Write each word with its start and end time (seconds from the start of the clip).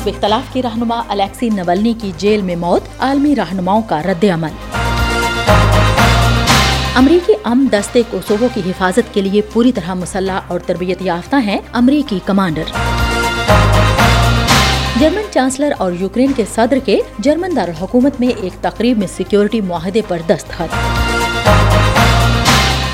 حزب 0.00 0.08
اختلاف 0.08 0.52
کے 0.52 0.62
رہنما 0.62 1.02
الیکسی 1.08 1.48
نولنی 1.48 1.92
کی 2.00 2.12
جیل 2.16 2.42
میں 2.42 2.56
موت، 2.56 2.82
عالمی 2.98 3.36
رہنماؤں 3.36 3.82
کا 3.82 4.02
رد 4.02 4.24
عمل۔ 4.24 4.48
امریکی 6.94 7.32
ام 7.44 7.66
دستے 7.72 8.02
کوسوو 8.10 8.46
کی 8.54 8.60
حفاظت 8.66 9.14
کے 9.14 9.20
لیے 9.20 9.42
پوری 9.52 9.72
طرح 9.72 9.94
مسلح 9.94 10.40
اور 10.46 10.60
تربیت 10.60 11.02
یافتہ 11.02 11.36
ہیں 11.36 11.58
امریکی 11.72 12.18
کمانڈر۔ 12.24 12.62
جرمن 15.00 15.22
چانسلر 15.30 15.72
اور 15.78 15.92
یوکرین 16.00 16.32
کے 16.36 16.44
صدر 16.54 16.78
کے 16.84 16.98
جرمن 17.18 17.56
دارالحکومت 17.56 18.20
میں 18.20 18.28
ایک 18.28 18.62
تقریب 18.62 18.98
میں 18.98 19.06
سیکیورٹی 19.16 19.60
معاہدے 19.60 20.00
پر 20.08 20.18
دستخط 20.26 20.74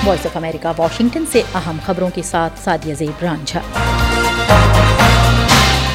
وائس 0.06 0.26
آف 0.26 0.36
امریکہ، 0.36 0.72
واشنگٹن 0.78 1.24
سے 1.32 1.42
اہم 1.54 1.76
خبروں 1.86 2.10
کے 2.14 2.22
ساتھ 2.22 2.58
سادیہ 2.64 2.94
زیب 2.94 3.22
رانجھا۔ 3.22 3.60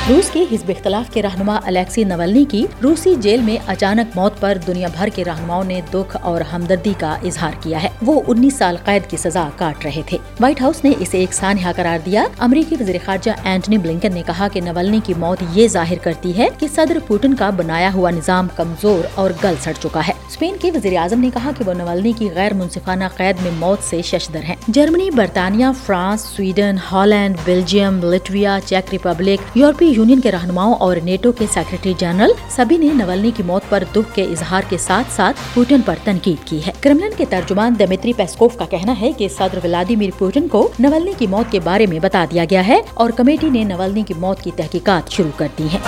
روس 0.10 0.30
کے 0.30 0.46
حزب 0.52 0.72
اختلاف 0.78 1.14
کے 1.14 1.22
رہنما 1.22 1.60
الیکسی 1.66 2.04
نولنی 2.04 2.46
کی 2.50 2.66
روسی 2.84 3.16
جیل 3.20 3.42
میں 3.42 3.58
اچانک 3.68 4.18
موت 4.18 4.40
پر 4.40 4.58
دنیا 4.68 4.88
بھر 4.98 5.10
کے 5.16 5.24
رہنماؤں 5.24 5.64
نے 5.64 5.82
دکھ 5.94 6.18
اور 6.22 6.42
ہمدردی 6.42 6.94
کا 6.98 7.18
اظہار 7.24 7.52
کیا 7.62 7.84
ہے۔ 7.84 7.88
وہ 8.02 8.22
انیس 8.28 8.54
سال 8.54 8.78
قید 8.86 9.10
کی 9.10 9.18
سزا 9.18 9.50
کاٹ 9.56 9.86
رہے 9.86 10.02
تھے۔ 10.06 10.18
وائٹ 10.40 10.62
ہاؤس 10.62 10.84
نے 10.84 10.92
اسے 11.00 11.18
ایک 11.18 11.34
سانحہ 11.34 11.72
قرار 11.76 12.00
دیا۔ 12.06 12.26
امریکی 12.40 12.76
وزیر 12.80 12.96
خارجہ 13.06 13.32
اینٹنی 13.44 13.78
بلنکن 13.78 14.14
نے 14.14 14.24
کہا 14.26 14.48
کہ 14.48 14.62
نولنی 14.62 15.00
کی 15.04 15.14
موت 15.18 15.44
یہ 15.54 15.68
ظاہر 15.68 15.98
کرتی 16.02 16.38
ہے 16.38 16.48
کہ 16.60 16.68
صدر 16.76 16.98
پوٹن 17.08 17.34
کا 17.34 17.50
بنایا 17.50 17.90
ہوا 17.94 18.10
نظام 18.10 18.48
کمزور 18.56 19.08
اور 19.16 19.32
گل 19.44 19.54
سڑ 19.62 19.72
چکا 19.82 20.08
ہے۔ 20.08 20.14
اسپین 20.30 20.56
کے 20.62 20.72
وزیر 20.72 20.98
اعظم 20.98 21.20
نے 21.20 21.30
کہا 21.34 21.52
کہ 21.58 21.64
وہ 21.68 21.74
نولنی 21.74 22.12
کی 22.12 22.30
غیر 22.36 22.54
منصفانہ 22.54 23.04
قید 23.18 23.36
میں 23.42 23.52
موت 23.60 23.84
سے 23.84 24.02
ششدر 24.02 24.44
ہیں۔ 24.44 24.56
جرمنی، 24.68 25.10
برطانیہ، 25.10 25.66
France, 25.86 26.22
Sweden, 26.22 26.76
Holland, 26.92 27.36
Belgium, 27.46 28.00
Latvia, 28.04 28.60
چیک 28.66 28.90
ریپبلک، 28.92 29.58
یورپی 29.58 29.91
یونین 29.96 30.20
کے 30.20 30.32
رہنماؤں 30.32 30.74
اور 30.74 30.96
نیٹو 31.04 31.32
کے 31.32 31.46
سیکرٹری 31.54 31.94
جنرل 31.98 32.32
سبھی 32.50 32.78
نے 32.78 32.90
نولنی 32.94 33.32
کی 33.38 33.44
موت 33.44 33.70
پر 33.70 33.84
دکھ 33.92 34.16
کے 34.16 34.24
اظہار 34.24 34.62
کے 34.70 34.78
ساتھ 34.78 35.14
ساتھ 35.16 35.38
پوٹن 35.54 35.82
پر 35.86 35.96
تنقید 36.04 36.48
کی 36.48 36.60
ہے۔ 36.68 36.72
کرملن 36.82 37.12
کے 37.18 37.26
ترجمان 37.30 37.74
دمتری 37.80 38.14
پیسکوف 38.14 38.58
کا 38.58 38.66
کہنا 38.66 38.94
ہے 39.02 39.12
کہ 39.12 39.28
صدر 39.28 39.60
ولادیمیر 39.64 40.10
پوٹن 40.18 40.48
کو 40.48 40.72
نولنی 40.80 41.14
کی 41.18 41.28
موت 41.28 41.52
کے 41.52 41.60
بارے 41.60 41.86
میں 41.86 42.00
بتا 42.00 42.26
دیا 42.32 42.46
گیا 42.50 42.68
ہے 42.68 42.82
اور 42.94 43.10
کمیٹی 43.10 43.50
نے 43.50 43.64
نولنی 43.64 44.04
کی 44.04 44.14
موت 44.18 44.42
کی 44.42 44.52
تحقیقات 44.56 45.12
شروع 45.12 45.32
کر 45.38 45.48
دی 45.60 45.68
ہیں۔ 45.74 45.80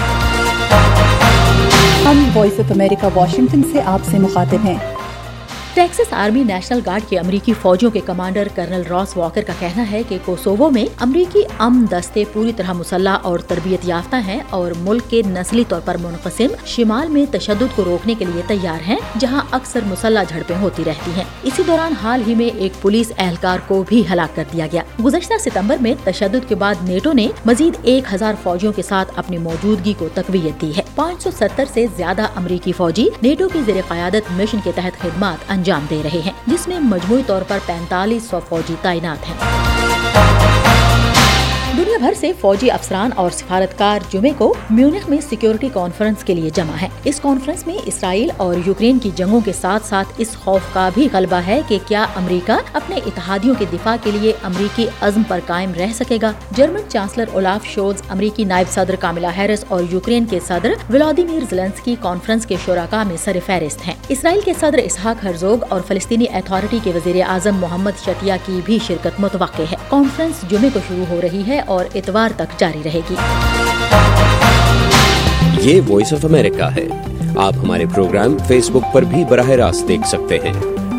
ہم 2.05 2.29
وائس 2.35 2.59
آف 2.59 2.71
امریکہ، 2.71 3.07
واشنگٹن 3.15 3.61
سے 3.71 3.81
آپ 3.85 3.99
سے 4.11 4.19
مخاطب 4.19 4.57
ہیں۔ 4.65 4.92
ٹیکسس 5.73 6.13
آرمی 6.13 6.43
نیشنل 6.43 6.79
گارڈ 6.85 7.09
کے 7.09 7.19
امریکی 7.19 7.53
فوجوں 7.61 7.91
کے 7.91 7.99
کمانڈر 8.05 8.47
کرنل 8.55 8.81
راس 8.89 9.17
واکر 9.17 9.41
کا 9.41 9.53
کہنا 9.59 9.91
ہے 9.91 10.01
کہ 10.09 10.17
کوسوو 10.25 10.69
میں 10.69 10.85
امریکی 10.99 11.39
ام 11.59 11.85
دستے 11.89 12.23
پوری 12.33 12.51
طرح 12.55 12.73
مسلح 12.73 13.17
اور 13.21 13.39
تربیت 13.39 13.79
یافتہ 13.83 14.15
ہیں 14.15 14.39
اور 14.49 14.71
ملک 14.79 15.09
کے 15.09 15.21
نسلی 15.27 15.63
طور 15.67 15.81
پر 15.85 15.97
منقسم 16.01 16.47
شمال 16.65 17.07
میں 17.07 17.25
تشدد 17.31 17.75
کو 17.75 17.83
روکنے 17.85 18.13
کے 18.19 18.25
لیے 18.25 18.41
تیار 18.47 18.87
ہیں، 18.87 18.97
جہاں 19.19 19.41
اکثر 19.51 19.79
مسلح 19.85 20.23
جھڑپیں 20.23 20.55
ہوتی 20.61 20.83
رہتی 20.85 21.11
ہیں۔ 21.17 21.23
اسی 21.43 21.63
دوران 21.67 21.93
حال 22.03 22.21
ہی 22.27 22.35
میں 22.35 22.49
ایک 22.57 22.81
پولیس 22.81 23.11
اہلکار 23.17 23.59
کو 23.67 23.83
بھی 23.89 24.03
ہلاک 24.13 24.35
کر 24.35 24.43
دیا 24.53 24.67
گیا۔ 24.71 24.81
گزشتہ 25.05 25.33
ستمبر 25.39 25.75
میں 25.81 25.93
تشدد 26.03 26.49
کے 26.49 26.55
بعد 26.55 26.75
نیٹو 26.83 27.13
نے 27.13 27.27
مزید 27.45 27.77
ایک 27.83 28.13
ہزار 28.13 28.33
فوجیوں 28.43 28.73
کے 28.73 28.81
ساتھ 28.81 29.11
اپنی 29.15 29.37
موجودگی 29.37 29.93
کو 29.97 30.07
تقویت 30.13 30.61
دی 30.61 30.71
ہے۔ 30.77 30.81
پانچ 30.95 31.23
سو 31.23 31.31
ستر 31.31 31.65
سے 31.73 31.85
زیادہ 31.97 32.27
امریکی 32.35 32.71
فوجی 32.71 33.07
نیٹو 33.21 33.49
کی 33.49 33.59
زیر 33.65 33.81
قیادت 33.87 34.31
مشن 34.31 34.57
کے 34.63 34.71
تحت 34.75 35.01
خدمات 35.01 35.51
انجام 35.63 35.85
دے 35.89 36.01
رہے 36.03 36.21
ہیں 36.25 36.31
جس 36.47 36.67
میں 36.67 36.79
مجموعی 36.79 37.21
طور 37.27 37.41
پر 37.47 37.57
پینتالیس 37.65 38.23
سو 38.23 38.39
فوجی 38.49 38.75
تعینات 38.81 39.29
ہیں۔ 39.29 39.72
بھر 42.03 42.13
سے 42.19 42.31
فوجی 42.41 42.71
افسران 42.71 43.09
اور 43.15 43.31
سفارتکار 43.31 43.99
جمعے 44.13 44.29
کو 44.37 44.53
میونخ 44.69 45.09
میں 45.09 45.17
سیکیورٹی 45.29 45.69
کانفرنس 45.73 46.23
کے 46.23 46.35
لیے 46.35 46.49
جمع 46.49 46.75
ہے 46.81 46.87
اس 47.03 47.19
کانفرنس 47.19 47.67
میں 47.67 47.75
اسرائیل 47.85 48.29
اور 48.37 48.55
یوکرین 48.65 48.99
کی 48.99 49.11
جنگوں 49.15 49.41
کے 49.45 49.53
ساتھ 49.53 49.85
ساتھ 49.85 50.07
اس 50.17 50.37
خوف 50.37 50.61
کا 50.73 50.89
بھی 50.93 51.07
غلبہ 51.13 51.35
ہے 51.35 51.61
کہ 51.67 51.77
کیا 51.87 52.05
امریکہ 52.15 52.51
اپنے 52.73 52.95
اتحادیوں 53.05 53.55
کے 53.59 53.65
دفاع 53.73 53.95
کے 54.03 54.11
لیے 54.11 54.33
امریکی 54.43 54.87
عزم 55.01 55.23
پر 55.27 55.39
قائم 55.45 55.73
رہ 55.73 55.93
سکے 55.95 56.17
گا۔ 56.21 56.31
جرمن 56.51 56.89
چانسلر 56.89 57.25
اولاف 57.33 57.65
شولز 57.65 58.01
امریکی 58.09 58.43
نائب 58.43 58.71
صدر 58.71 58.95
کاملا 58.95 59.29
ہیرس 59.37 59.65
اور 59.67 59.83
یوکرین 59.91 60.25
کے 60.25 60.39
صدر 60.47 60.73
ولادیمیر 60.93 61.43
زلنسکی 61.49 61.95
کانفرنس 62.01 62.45
کے 62.45 62.55
شرکا 62.65 63.03
میں 63.03 63.17
سر 63.17 63.37
فہرست 63.45 63.87
ہیں۔ 63.87 63.95
اسرائیل 64.09 64.41
کے 64.45 64.53
صدر 64.59 64.77
اسحاق 64.77 65.25
ہرزوگ 65.25 65.57
اور 65.69 65.81
فلسطینی 65.87 66.25
اتھارٹی 66.33 66.79
کے 66.83 66.91
وزیر 66.95 67.15
اعظم 67.27 67.55
محمد 67.55 67.91
شتیا 68.05 68.37
کی 68.45 68.61
بھی 68.65 68.79
شرکت 68.87 69.19
متوقع 69.19 69.63
ہے۔ 69.71 69.75
کانفرنس 69.89 70.51
جمعے 70.51 70.69
کو 70.73 70.79
شروع 70.87 71.05
ہو 71.09 71.21
رہی 71.21 71.43
ہے 71.47 71.59
اور 71.59 71.85
اتوار 71.95 72.29
تک 72.35 72.59
جاری 72.59 72.81
رہے 72.85 73.01
گی۔ 73.09 73.15
یہ 75.61 75.81
وائس 75.87 76.13
آف 76.13 76.25
امریکہ 76.25 76.63
ہے۔ 76.63 76.87
آپ 77.37 77.53
ہمارے 77.63 77.85
پروگرام 77.85 78.37
فیس 78.47 78.69
بک 78.69 78.93
پر 78.93 79.01
بھی 79.01 79.25
براہ 79.25 79.49
راست 79.49 79.87
دیکھ 79.87 80.07
سکتے 80.07 80.37
ہیں۔ 80.37 80.53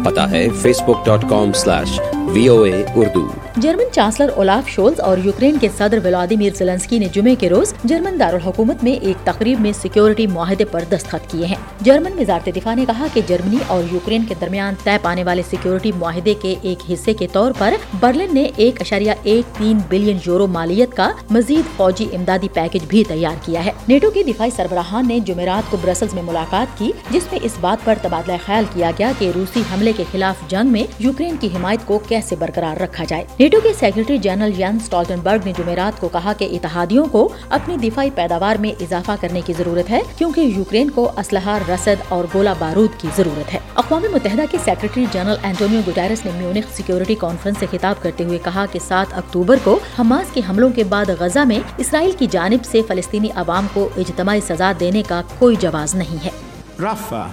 پتا 0.04 0.30
ہے 0.30 0.48
Facebook 0.82 1.06
dot 1.06 1.24
com 1.30 1.52
slash 1.52 2.00
V 2.14 2.46
O 2.46 2.62
A 2.62 2.84
Urdu 2.94 3.28
German 3.56 3.92
chancellor 3.92 4.28
Olaf 4.34 4.68
Scholz 4.68 5.00
اور 5.00 5.18
یوکرین 5.18 5.58
کے 5.58 5.68
صدر 5.78 5.98
ولادیمیر 6.04 6.52
زلنسکی 6.54 6.98
نے 6.98 7.06
جمعے 7.12 7.34
کے 7.34 7.48
روز 7.48 7.74
جرمن 7.84 8.20
دارالحکومت 8.20 8.84
میں 8.84 8.92
ایک 8.92 9.26
تقریب 9.26 9.60
میں 9.60 9.72
سیکیورٹی 9.82 10.26
معاہدے 10.26 10.64
پر 10.64 10.84
دستخط 10.90 11.30
کیے 11.30 11.46
ہیں۔ 11.46 11.56
جرمن 11.80 12.18
وزارت 12.18 12.48
دفاع 12.56 12.74
نے 12.74 12.84
کہا 12.86 13.06
کہ 13.14 13.20
جرمنی 13.26 13.56
اور 13.66 13.82
یوکرین 13.92 14.24
کے 14.24 14.34
درمیان 14.40 14.74
طے 14.84 14.96
پانے 15.02 15.24
والے 15.24 15.42
سیکیورٹی 15.50 15.92
معاہدے 15.98 16.34
کے 16.34 16.54
ایک 16.62 16.90
حصے 16.92 17.14
کے 17.14 17.26
طور 17.32 17.52
پر 17.58 17.74
برلن 18.00 18.34
نے 18.34 18.50
ایک 18.56 18.80
اشاریہ 18.80 19.12
ایک 19.22 19.58
تین 19.58 19.78
بلین 19.88 20.18
یورو 20.26 20.46
مالیت 20.46 20.94
کا 20.94 21.10
مزید 21.30 21.76
فوجی 21.76 22.06
امدادی 22.12 22.48
پیکج 22.54 22.84
بھی 22.88 23.04
تیار 23.08 23.36
کیا 23.42 23.64
ہے۔ 23.64 23.70
نیٹو 23.88 24.10
کے 24.10 24.22
دفاعی 24.22 24.50
سربراہان 24.56 25.08
نے 25.08 25.20
جمعرات 25.20 25.70
کو 25.70 25.76
برسلز 25.82 26.14
میں 26.14 26.22
ملاقات 26.22 26.78
کی، 26.78 26.92
جس 27.10 27.22
میں 27.32 27.40
اس 27.42 27.52
بات 27.60 27.84
پر 27.84 27.94
تبادلہ 28.02 28.36
خیال 28.46 28.64
کیا 28.72 28.90
گیا 28.98 29.12
کہ 29.18 29.30
روسی 29.34 29.62
حملے 29.74 29.92
کے 29.96 30.04
خلاف 30.12 30.50
جنگ 30.50 30.72
میں 30.72 30.82
یوکرین 30.98 31.36
کی 31.40 31.46
حمایت 31.46 31.86
کو 31.86 31.98
کیسے 32.08 32.36
برقرار 32.36 32.80
رکھا 32.80 33.04
جائے۔ 33.08 33.24
نیٹو 33.44 33.58
کے 33.62 33.72
سیکرٹری 33.78 34.16
جنرل 34.18 34.52
یان 34.58 34.76
اسٹالٹنبرگ 34.80 35.46
نے 35.46 35.52
جمعرات 35.56 35.98
کو 36.00 36.08
کہا 36.08 36.32
کہ 36.38 36.48
اتحادیوں 36.52 37.04
کو 37.12 37.28
اپنی 37.48 37.76
دفاعی 37.78 38.10
پیداوار 38.14 38.56
میں 38.60 38.70
اضافہ 38.82 39.12
کرنے 39.20 39.40
کی 39.46 39.52
ضرورت 39.52 39.90
ہے، 39.90 40.00
کیونکہ 40.18 40.40
یوکرین 40.40 40.90
کو 40.90 41.04
اسلحہ، 41.18 41.58
رسد 41.70 42.02
اور 42.08 42.24
گولہ 42.34 42.54
بارود 42.58 43.00
کی 43.00 43.08
ضرورت 43.16 43.52
ہے 43.54 43.58
اقوام 43.74 44.06
متحدہ 44.12 44.44
کے 44.50 44.58
سیکرٹری 44.64 45.04
جنرل 45.12 45.36
اینٹونیو 45.42 45.80
گوٹیرس 45.86 46.24
نے 46.24 46.30
میونخ 46.36 46.72
سیکیورٹی 46.76 47.14
کانفرنس 47.14 47.58
سے 47.60 47.66
خطاب 47.70 48.02
کرتے 48.02 48.24
ہوئے 48.24 48.38
کہا 48.44 48.64
کہ 48.72 48.78
سات 48.78 49.14
اکتوبر 49.18 49.58
کو 49.64 49.78
حماس 49.98 50.32
کے 50.34 50.40
حملوں 50.48 50.70
کے 50.76 50.84
بعد 50.88 51.10
غزہ 51.20 51.44
میں 51.44 51.60
اسرائیل 51.78 52.12
کی 52.18 52.26
جانب 52.30 52.64
سے 52.64 52.82
فلسطینی 52.88 53.28
عوام 53.36 53.66
کو 53.74 53.88
اجتماعی 53.96 54.40
سزا 54.48 54.72
دینے 54.80 55.02
کا 55.08 55.22
کوئی 55.38 55.56
جواز 55.60 55.94
نہیں 55.94 56.24
ہے 56.24 56.30
Rafah 56.78 57.26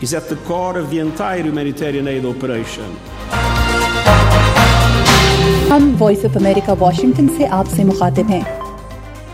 is 0.00 0.14
at 0.14 0.28
the 0.28 0.42
core 0.46 0.78
of 0.78 0.90
the 0.90 1.00
entire 1.00 1.42
humanitarian 1.42 2.08
aid 2.08 2.24
operation. 2.26 2.96
ہم 5.74 5.94
وائس 5.98 6.24
آف 6.24 6.36
امریکہ 6.36 6.72
واشنگٹن 6.78 7.26
سے 7.36 7.46
آپ 7.50 7.66
سے 7.68 7.84
مخاطب 7.84 8.30
ہیں۔ 8.30 8.40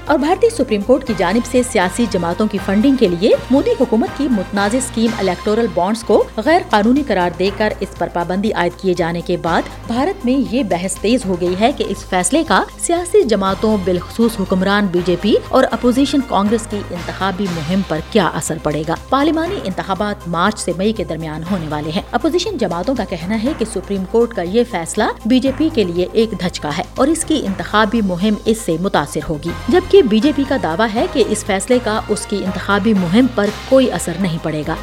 اور 0.07 0.19
بھارتی 0.19 0.51
سپریم 0.51 0.83
کورٹ 0.83 1.07
کی 1.07 1.15
جانب 1.17 1.47
سے 1.51 1.63
سیاسی 1.73 2.07
جماعتوں 2.11 2.47
کی 2.53 2.59
فنڈنگ 2.67 2.97
کے 2.97 3.09
لیے 3.09 3.31
مودی 3.51 3.71
حکومت 3.81 4.19
کی 4.19 4.29
متنازع 4.31 4.79
اسکیم 4.79 5.11
الیکٹورل 5.19 5.67
بانڈز 5.75 6.03
کو 6.03 6.25
غیر 6.37 6.63
قانونی 6.71 7.03
قرار 7.07 7.31
دے 7.39 7.51
کر 7.57 7.73
اس 7.81 7.99
پر 7.99 8.09
پابندی 8.13 8.53
عائد 8.53 8.81
کیے 8.81 8.95
جانے 8.95 9.21
کے 9.21 9.37
بعد 9.37 9.63
بھارت 9.87 10.25
میں 10.25 10.55
یہ 10.55 10.63
بحث 10.63 10.97
تیز 10.97 11.27
ہو 11.27 11.41
گئی 11.41 11.55
ہے 11.61 11.73
کہ 11.73 11.85
اس 11.89 12.05
فیصلے 12.09 12.45
کا 12.49 12.63
سیاسی 12.79 13.23
جماعتوں 13.23 13.77
بالخصوص 13.85 14.41
حکمران 14.41 14.87
بی 14.87 15.01
جے 15.07 15.17
پی 15.21 15.35
اور 15.49 15.65
اپوزیشن 15.71 16.19
کانگریس 16.29 16.67
کی 16.71 16.81
انتخابی 16.91 17.47
مہم 17.55 17.81
پر 17.89 17.99
کیا 18.11 18.27
اثر 18.35 18.59
پڑے 18.63 18.83
گا؟ 18.89 18.95
پارلیمانی 19.09 19.57
انتخابات 19.65 20.29
مارچ 20.29 20.59
سے 20.59 20.73
مئی 20.77 20.93
کے 20.93 21.05
درمیان 21.05 21.43
ہونے 21.51 21.67
والے 21.69 21.91
ہیں۔ 21.91 22.03
اپوزیشن 22.11 22.59
جماعتوں 22.59 22.95
کا 22.95 23.05
کہنا 23.05 23.43
ہے 23.45 23.53
کہ 23.59 23.65
سپریم 23.65 24.05
کورٹ 24.11 24.35
کا 24.35 24.43
یہ 24.43 24.65
فیصلہ 24.71 25.05
بی 25.25 25.41
جے 25.41 25.51
پی 25.57 25.69
کے 25.75 25.85
لیے 25.85 26.07
ایک 26.13 26.31
دھچکا 26.31 26.71
ہے 26.79 26.83
اور 26.95 27.09
اس 27.09 27.25
کی 27.25 27.43
انتخابی 27.47 28.01
مہم 28.01 28.35
اس 28.45 28.59
سے 28.59 28.77
متاثر 28.81 29.21
ہوگی۔ 29.29 29.51
جب 29.69 29.81
جبکہ 29.93 30.09
بی 30.09 30.19
جے 30.21 30.33
پی 30.37 30.45
کا 30.49 30.57
دعویٰ 30.63 30.87
ہے 30.95 31.07
کہ 31.13 31.25
اس 31.29 31.45
فیصلے 31.45 31.79
کا 31.85 32.01
اس 32.09 32.27
کی 32.27 32.45
انتخابی 32.45 32.93
مہم 32.95 33.27
پر 33.35 33.47
کوئی 33.69 33.91
اثر 33.93 34.13
نہیں 34.21 34.39
پڑے 34.43 34.63
گا۔ 34.69 34.75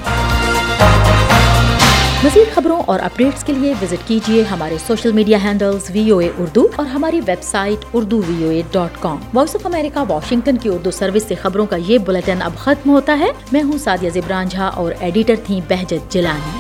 مزید 2.24 2.56
خبروں 2.56 2.82
اور 2.86 3.00
اپڈیٹس 3.00 3.44
کے 3.44 3.54
لیے 3.54 3.74
وزٹ 3.82 4.08
کیجیے 4.08 4.44
ہمارے 4.44 4.78
social 4.88 5.12
media 5.12 5.38
handles 5.44 5.90
V 5.94 6.10
O 6.10 6.18
A 6.18 6.30
Urdu 6.38 6.68
اور 6.76 6.86
ہماری 6.86 7.22
website 7.44 7.86
Urdu 7.94 8.22
V 8.28 8.44
O 8.44 8.50
A 8.50 8.62
dot 8.72 9.02
com. 9.02 9.18
Voice 9.34 9.56
of 9.56 9.66
America, 9.66 10.12
Washington 10.12 10.58
کی 10.58 10.70
اردو 10.70 10.92
سروس 10.92 11.24
سے 11.28 11.36
خبروں 11.36 11.66
کا 11.66 11.76
یہ 11.88 11.98
بلٹن 11.98 12.42
اب 12.42 12.58
ختم 12.58 12.90
ہوتا 12.90 13.20
ہے۔ 13.20 13.32
میں 13.52 13.64
ہوں 13.64 13.78
سادیہ 13.78 14.10
زبران 14.14 14.48
جھا 14.48 14.66
اور 14.66 14.92
ایڈیٹر 15.00 15.36
تھیں 15.46 15.62
بہجت 15.68 16.12
جلانی 16.12 16.57